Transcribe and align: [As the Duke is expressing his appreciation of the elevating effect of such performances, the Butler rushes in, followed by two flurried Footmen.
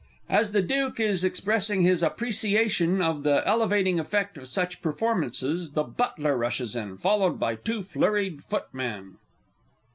[As 0.31 0.51
the 0.51 0.63
Duke 0.63 0.99
is 0.99 1.23
expressing 1.23 1.81
his 1.81 2.01
appreciation 2.01 3.03
of 3.03 3.21
the 3.21 3.47
elevating 3.47 3.99
effect 3.99 4.35
of 4.35 4.47
such 4.47 4.81
performances, 4.81 5.73
the 5.73 5.83
Butler 5.83 6.35
rushes 6.35 6.75
in, 6.75 6.97
followed 6.97 7.39
by 7.39 7.53
two 7.53 7.83
flurried 7.83 8.43
Footmen. 8.43 9.17